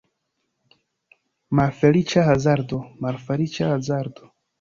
[1.59, 4.31] Malfeliĉa hazardo, malfeliĉa hazardo!